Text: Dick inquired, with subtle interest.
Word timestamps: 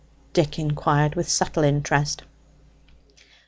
Dick 0.33 0.57
inquired, 0.57 1.13
with 1.13 1.29
subtle 1.29 1.63
interest. 1.63 2.23